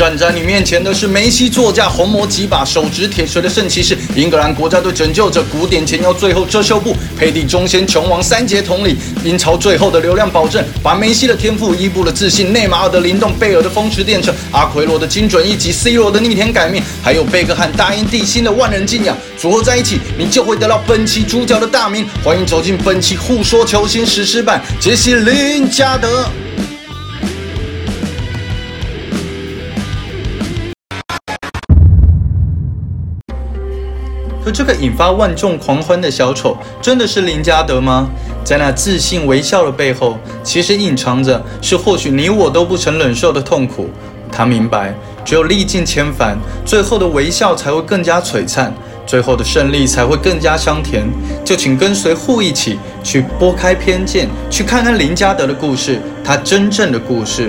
[0.00, 22.06] 站在你面前的是梅西座驾红魔几把，手执铁锤的圣骑士，英格兰国家队拯救者，古典前腰最后遮羞布，佩蒂中线琼王三杰统领，英超最后的流量保证，把梅西的天赋、伊布的自信、内马尔的灵动、贝尔的风驰电掣、阿奎罗的精准一击、C 罗的逆天改命，还有贝克汉大英帝星的万人敬仰，组合在一起，你就会得到本期主角的大名。
[22.24, 26.24] 欢迎走进本期互说球星史诗版，杰西林加德。
[34.50, 38.08] 可这个引发万众狂欢的小丑，真的是林加德吗？
[38.42, 43.88] 在那自信微笑的背后，其实隐藏着是或许你我都不曾忍受的痛苦。
[44.32, 44.92] 他明白，
[45.24, 46.36] 只有历尽千帆，
[46.66, 48.74] 最后的微笑才会更加璀璨，
[49.06, 51.08] 最后的胜利才会更加香甜。
[51.44, 57.48] 就请跟随护一起去拨开偏见，去看看林加德的故事，他真正的故事。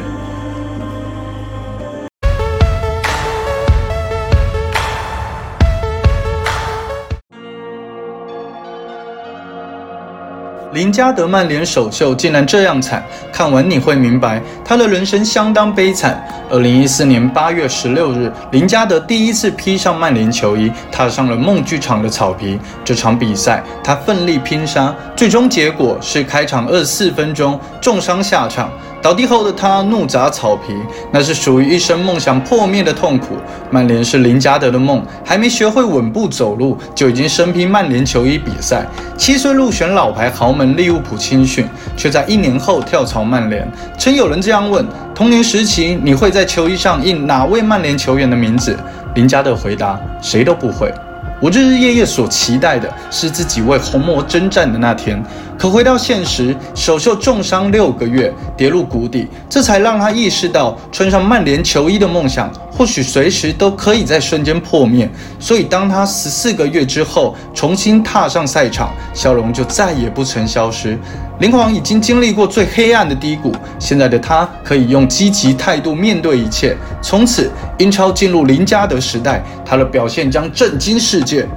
[10.74, 16.26] 林加德曼联首秀竟然这样惨，看完你会明白他的人生相当悲惨。
[16.50, 22.58] 二零一四年八月十六日，林加德第一次披上曼联球衣，踏上了梦剧场的草皮。
[22.86, 28.72] 这场比赛他奋力拼杀，最终结果是开场二十四分钟重伤下场。
[29.02, 30.76] 倒地后的他怒砸草皮，
[31.12, 33.36] 那是属于一生梦想破灭的痛苦。
[33.72, 38.86] 曼联是林加德的梦，还没学会稳步走路，就已经身披曼联球衣比赛。
[39.18, 43.68] 七岁入选老牌豪门利物浦青训，却在一年后跳槽曼联。
[43.98, 48.78] 曾有人这样问：童年时期你会在球衣上印哪位曼联球员的名字？
[49.16, 50.94] 林加德回答：谁都不会。
[51.42, 55.20] 我日日夜夜所期待的是自己为红魔征战的那天，
[55.62, 65.08] 可回到现实，首秀重伤六个月，跌入谷底，这才让他意识到穿上曼联球衣的梦想，或许随时都可以在瞬间破灭。
[65.40, 70.98] 所以，当他十四个月之后重新踏上赛场，笑容就再也不曾消失。
[71.38, 76.76] 林皇已经经历过最黑暗的低谷，现在的他可以用积极态度面对一切。
[77.04, 81.48] 从此，英超进入林加德时代，他的表现将震惊世界。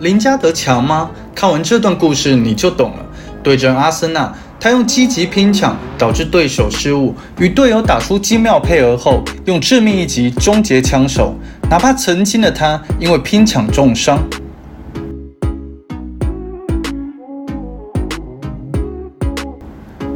[0.00, 1.10] 林加德强吗？
[1.34, 3.04] 看完这段故事你就懂了。
[3.42, 11.34] 对阵阿森纳，他用积极拼抢导致对手失误，与队友打出精妙配合后，用致命一击终结枪手。
[11.68, 14.22] 哪怕曾经的他因为拼抢重伤。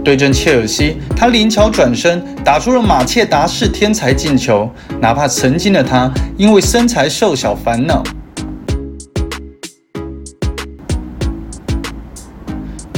[0.05, 4.71] 对阵切尔西，他灵巧转身，打出了马切达式天才进球。
[5.01, 8.03] 哪怕曾经的他因为身材瘦小烦恼。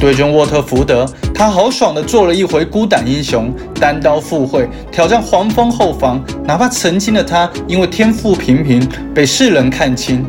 [0.04, 3.50] 对阵沃特福德，他豪爽的做了一回孤胆英雄，
[3.80, 6.22] 单刀赴会挑战黄蜂后防。
[6.44, 10.22] 哪怕曾经的他因为天赋平平，被世人看轻。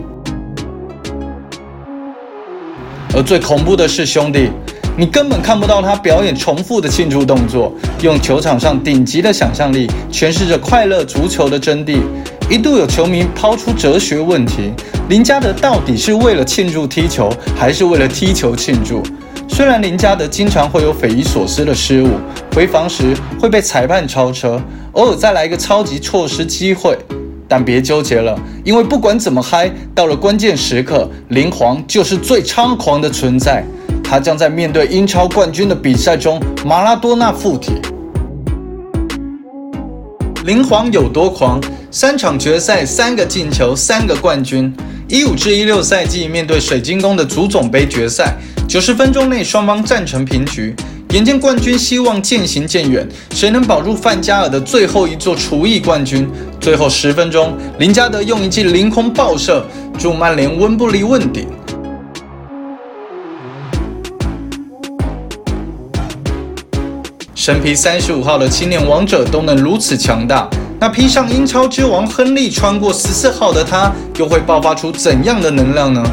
[3.13, 4.49] 而最恐怖的是，兄弟。
[4.95, 7.69] 你根本看不到他表演重复的庆祝动作，
[8.01, 11.97] 用球场上顶级的想象力诠释着快乐足球的真谛。
[12.49, 14.71] 一度有球迷抛出哲学问题：
[15.09, 19.03] 林加德到底是为了庆祝踢球，还是为了踢球庆祝？
[19.47, 22.09] 虽然林加德经常会有匪夷所思的失误，
[22.53, 24.61] 回防时会被裁判超车，
[24.93, 26.97] 偶尔再来一个超级错失机会，
[27.47, 33.63] 但别纠结了，因为不管怎么嗨，到了关键时刻，林皇就是最猖狂的存在。
[34.03, 37.73] 他将在面对英超冠军的比赛中，马拉多纳附体。
[40.43, 41.59] 林皇有多狂？
[41.89, 44.71] 三场决赛，三个进球，三个冠军。
[45.07, 48.35] 一五至一六赛季面对水晶宫的足总杯决赛，
[48.67, 50.75] 九十分钟内双方战成平局。
[51.11, 56.27] 眼见冠军希望渐行渐远，谁能保住范加尔的最后一座厨艺冠军？
[56.59, 59.63] 最后十分钟，林加德用一记凌空爆射，
[59.99, 61.47] 助曼联温布利问鼎。
[67.35, 70.49] 身披三十五号的青年王者都能如此强大，
[70.85, 76.03] 那披上英超之王亨利穿过十四号的他，又会爆发出怎样的能量呢？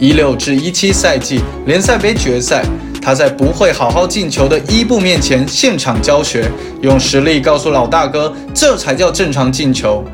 [0.00, 2.62] 一六至一七赛季联赛杯决赛，
[3.00, 10.04] 他在不会好好进球的伊布面前现场教学，用实力告诉老大哥，这才叫正常进球。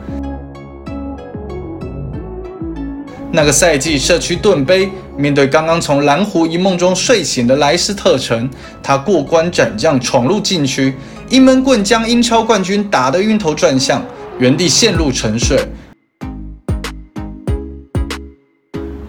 [3.32, 8.48] 那个赛季社区盾杯，面对刚刚从蓝湖一梦中睡醒的莱斯特城，
[8.80, 10.94] 他过关斩将闯入禁区，
[11.30, 14.02] 一闷棍将英超冠军打得晕头转向，
[14.38, 15.58] 原地陷入沉睡。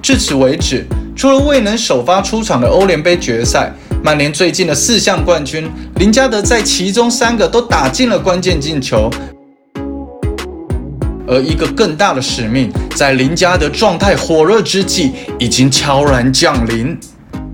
[0.02, 0.86] 至此为止，
[1.16, 3.72] 除了未能首发出场的欧联杯决赛，
[4.04, 9.10] 曼联最近的四项冠军，林加德在其中三个都打进了关键进球。
[11.26, 17.00] 而一个更大的使命，在林加德状态火热之际，已经悄然降临。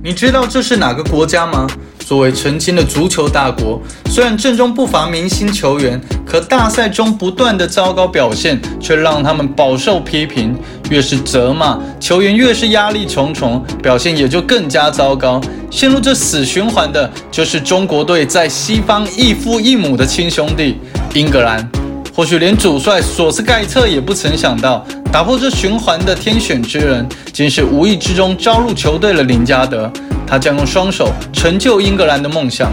[0.01, 1.68] 你知道这是哪个国家吗？
[2.06, 3.81] 作为曾经的足球大国，
[4.12, 10.56] 虽然阵中不乏明星球员，可大赛中不断的糟糕表现，却让他们饱受批评。
[10.92, 15.42] 越是责骂球员，越是压力重重，表现也就更加糟糕。
[15.72, 20.78] 陷入这死循环的，就是中国队在西方异父异母的亲兄弟——
[21.16, 21.68] 英格兰。
[22.16, 27.04] 或许连主帅索斯盖特也不曾想到，打破这循环的天选之人，
[27.34, 29.92] 竟是无意之中招入球队的林加德。
[30.27, 32.72] 他将用双手成就英格兰的梦想。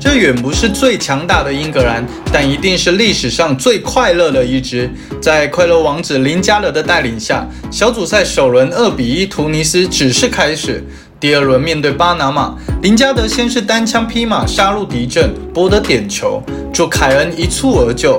[0.00, 4.88] 这远不是最强大的英格兰，但一定是历史上最快乐的一支。
[5.20, 10.82] 在快乐王子林加德的带领下，小组赛首轮二比一突尼斯只是开始。
[11.20, 16.40] 第二轮面对巴拿马，林加德先是单枪匹马杀入敌阵，博得点球，
[16.72, 18.18] 助凯恩一蹴而就。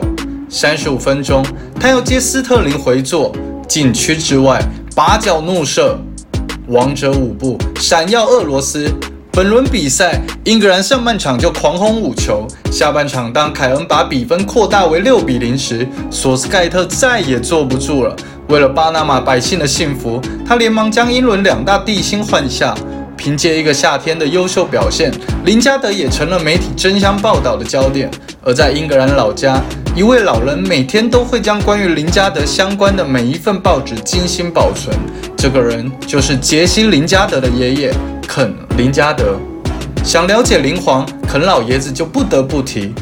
[0.50, 1.44] 三十五分钟，
[1.80, 3.33] 他要接斯特林回做，
[3.68, 4.62] 禁区之外。
[4.95, 5.97] 拔脚怒射，
[6.68, 8.91] 王者舞步闪耀俄罗斯。
[9.31, 18.13] 本轮比赛，英格兰上半场就狂轰五球，下半场当凯恩把比分扩大为六比零时，索斯盖特再也坐不住了。
[18.50, 22.75] 为了巴拿马百姓的幸福，他连忙将英伦两大帝星换下。
[23.19, 25.12] 凭借一个夏天的优秀表现，
[25.44, 28.10] 林加德也成了媒体争相报道的焦点。
[28.42, 29.62] 而在英格兰老家，
[29.94, 34.98] 一位老人每天都会将关于林加德相关的每一份报纸精心保存。
[35.36, 37.94] 这个人就是杰西·林加德的爷爷
[38.25, 39.38] 肯·林加德。
[40.01, 42.94] 想了解林皇肯老爷子，就不得不提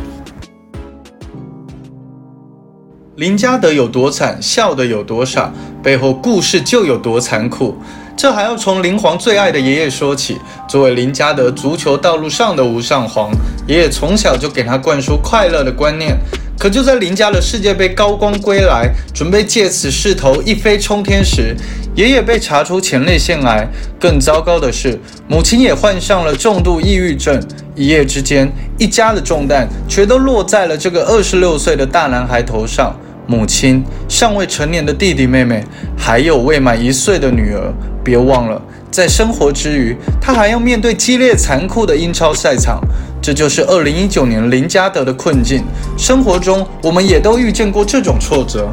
[3.17, 5.53] 林加德有多惨，笑得有多傻，
[5.83, 7.77] 背后故事就有多残酷。
[8.17, 10.39] 这还要从林皇最爱的爷爷说起。
[10.67, 13.29] 作为林家的足球道路上的无上皇，
[13.67, 16.17] 爷爷从小就给他灌输快乐的观念。
[16.57, 21.55] 可就在林家的世界杯高光归来，准备借此势头一飞冲天时，
[21.95, 23.67] 爷爷被查出前列腺癌。
[23.99, 27.39] 更糟糕的是，母亲也患上了重度抑郁症。
[27.75, 32.95] 一夜之间，一家的重担全都落在了这个二十六岁的大男孩头上。
[33.27, 35.63] 母亲、尚未成年的弟弟妹妹，
[35.97, 37.73] 还有未满一岁的女儿。
[38.03, 42.79] 别忘了，在生活之余，他还要面对激烈残酷的英超赛场。
[43.21, 45.61] 这就是二零一九年林加德的困境。
[45.97, 48.69] 生活中，我们也都遇见过这种挫折，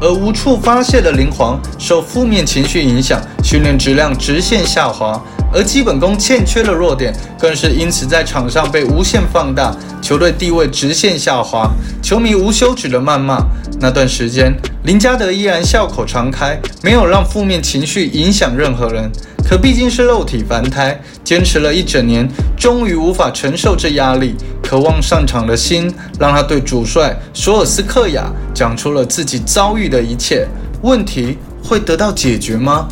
[0.00, 5.20] 而无处发泄的林皇受负面情绪影响，训练质量直线下滑。
[5.52, 11.70] 而基本功欠缺的弱点，更是因此在场上被无限放大，球队地位直线下滑，
[12.02, 13.38] 球迷无休止的谩骂。
[13.80, 14.52] 那段时间，
[14.84, 19.10] 林加德依然笑口常开，没有让负面情绪影响任何人。
[19.48, 25.90] 可毕竟是肉体凡胎，坚持了一整年，终于无法承受这压力，渴望上场的心，
[26.20, 30.46] 让他对主帅索尔斯克亚讲出了自己遭遇的一切。
[30.82, 32.86] 问题会得到解决吗？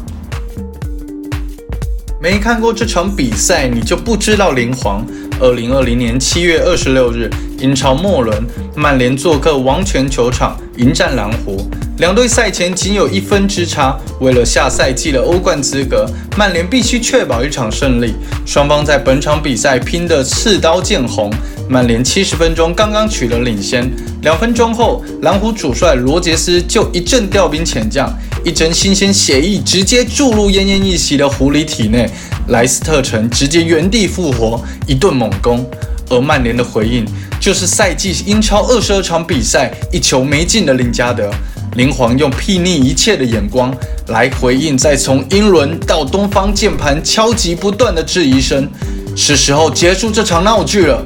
[2.27, 5.07] 没看过这场比赛，你就不知道林皇。
[5.39, 7.31] 二零二零年七月二十六日，
[7.61, 8.45] 英超末轮，
[8.75, 11.71] 曼联做客王权球场迎战蓝湖。
[11.99, 16.07] 两队赛前仅有一分之差，为了下赛季的欧冠资格，
[16.37, 18.15] 曼联必须确保一场胜利。
[18.45, 21.33] 双方在本场比赛拼得刺刀见红。
[21.71, 23.91] 曼联七十分钟刚刚取得领先，
[24.21, 28.13] 两分钟后，蓝湖主帅罗杰斯就一阵调兵遣将。
[28.45, 32.09] 一针新鲜血液直接注入奄奄一息的狐狸体内，
[32.49, 35.67] 莱斯特城直接原地复活，一顿猛攻。
[36.09, 37.05] 而曼联的回应
[37.41, 41.29] 就是赛季英超二十二场比赛一球没进的林加德。
[41.77, 43.71] 林皇用睥睨一切的眼光
[44.09, 48.67] 来回应，再从英伦到东方键盘敲击不断的质疑声，
[49.15, 51.05] 是时候结束这场闹剧了。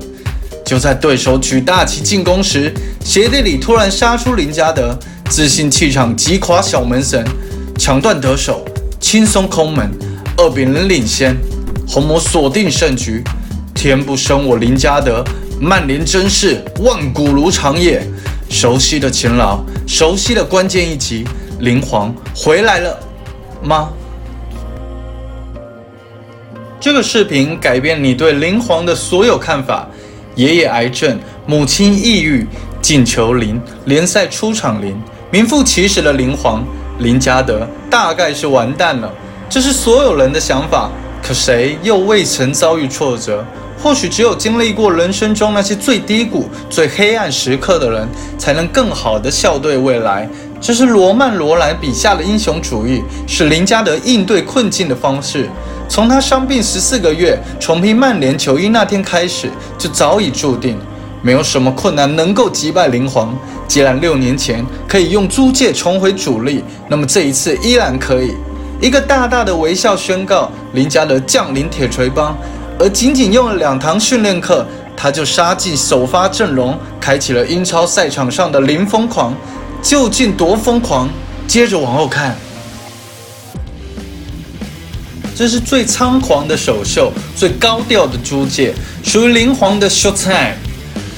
[0.65, 2.73] 就在对手举大旗进攻时，
[3.05, 4.97] 鞋底里突然杀出林加德。
[5.29, 7.25] 自信气场击垮小门神，
[7.79, 8.65] 抢断得手，
[9.01, 9.89] 轻松空门，
[10.37, 11.37] 二比零领先，
[11.87, 13.23] 红魔锁定胜局。
[13.73, 15.25] 天不生我林加德，
[15.61, 18.05] 曼联真是万古如长夜。
[18.51, 21.25] 熟悉的勤劳，熟悉的关键一击，
[21.61, 22.99] 林皇回来了
[23.63, 23.89] 吗？
[26.81, 29.89] 这个视频改变你对林皇的所有看法。
[30.35, 32.47] 爷爷癌症，母亲抑郁，
[32.83, 35.01] 进球零，联赛出场零。
[35.31, 36.65] 名副其实的林皇
[36.99, 39.13] 林加德大概是完蛋了，
[39.49, 40.91] 这是所有人的想法。
[41.23, 43.45] 可谁又未曾遭遇挫折？
[43.83, 48.07] 或许只有经历过人生中那些最低谷、最黑暗时刻的人，
[48.37, 50.29] 才能更好的笑对未来。
[50.61, 55.49] 这是罗曼·罗兰笔下的英雄主义，是林加德应对困境的方式。
[55.89, 60.79] 从他伤病十四个月重披曼联球衣那天开始，就早已注定，
[61.23, 63.35] 没有什么困难能够击败灵皇。
[63.67, 68.35] 既然六年前可以用租借重回主力，那么这一次依然可以。
[68.81, 72.37] 一个大大的微笑宣告林加德降临铁锤帮，
[72.81, 79.35] 而仅仅用了两堂训练课，他就杀进首发阵容，开启了英超赛场上的零疯狂。
[79.83, 81.07] 究竟多疯狂？
[81.47, 82.35] 接着往后看，
[85.37, 88.73] 这是最猖狂的首秀，最高调的租借，
[89.03, 90.55] 属于灵皇的 short time。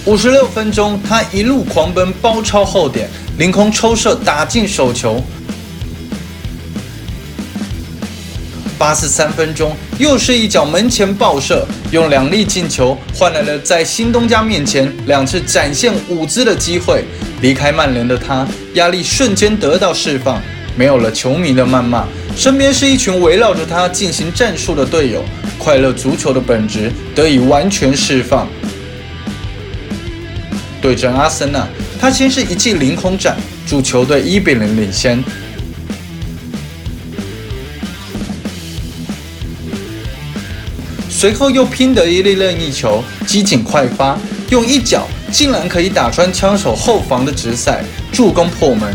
[0.04, 5.22] 五十六分钟，他一路狂奔，包抄后点，凌空抽射打进手球。
[8.82, 17.04] 八十三分钟，又是一脚门前爆射，用两粒进球换来了在新东家面前两次展现舞姿的机会。
[17.42, 20.42] 离开曼联的他，压力瞬间得到释放，
[20.74, 22.04] 没有了球迷的谩骂，
[22.36, 25.24] 身边是一群围绕着他进行战术的队友，
[25.60, 28.48] 快乐足球的本质得以完全释放。
[30.80, 31.68] 对阵阿森纳，
[32.00, 35.22] 他先是一记凌空斩，助球队一比零领先。
[41.22, 44.18] 随后又拼得一粒任意球，机警快发，
[44.50, 48.92] 用一脚竟然可以打穿枪手后防的直塞，助攻破门。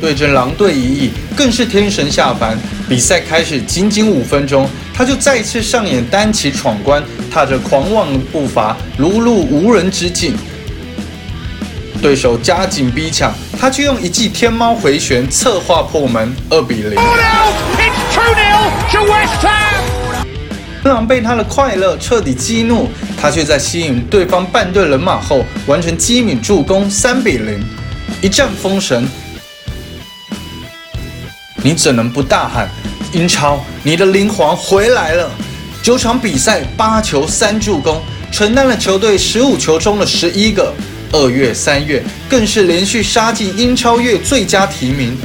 [0.00, 2.56] 对阵狼队一役更是天神下凡，
[2.88, 10.36] 比赛开始仅仅五分钟，他就再次上演单骑闯关，踏着狂妄的步伐，如入无人之境。
[12.00, 16.96] 对手加紧逼抢，他却用一记天猫回旋策划破门，二比零。
[20.82, 22.88] 特朗被他的快乐彻底激怒，
[23.20, 27.60] 他却在吸引对方半队人马后，完成机敏助攻，三比零，
[28.22, 29.06] 一战封神。
[31.62, 32.68] 你怎能不大喊
[33.12, 35.28] 英超，你的灵皇回来了！
[35.82, 38.00] 九场比赛八球三助攻，
[38.30, 40.72] 承担了球队十五球中的十一个。
[41.12, 45.16] 二月、三月更是连续杀进英超月最佳提名。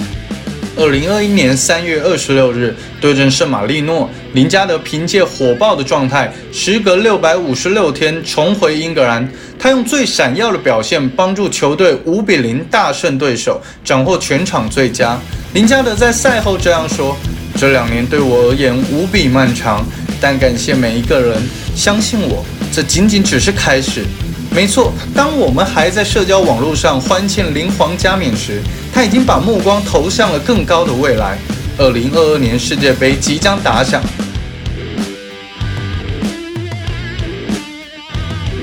[0.77, 9.27] 二零二一年三月二十六日对阵圣马力诺，林加德凭借火爆的状态，时隔六百五十六天重回英格兰。
[9.59, 15.19] 他用最闪耀的表现帮助球队五比零大胜对手，斩获全场最佳。
[15.53, 17.15] 林加德在赛后这样说
[17.59, 19.85] ：“这两年对我而言无比漫长，
[20.19, 21.37] 但感谢每一个人
[21.75, 24.03] 相信我，这仅仅只是开始。”
[24.53, 28.61] 没错，当我们还在社交网络上欢庆灵皇加冕时，
[28.93, 31.37] 他已经把目光投向了更高的未来。
[31.77, 34.03] 二零二二年世界杯即将打响，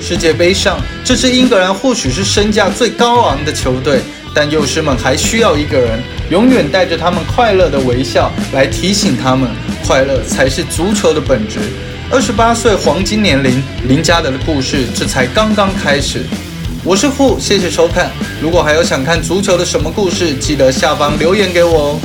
[0.00, 4.00] 世界杯上，这支英格兰或许是身价最高昂的球队，
[4.34, 9.48] 但幼师们还需要一个人，永远带着他们快乐的微笑，来提醒他们，
[9.86, 11.58] 快乐才是足球的本质。
[12.10, 16.24] 二十八岁黄金年龄，林加德的故事这才刚刚开始。
[16.82, 18.10] 我是傅，谢谢收看。
[18.40, 22.00] 如果还有想看足球的什么故事，记得下方留言给我哦。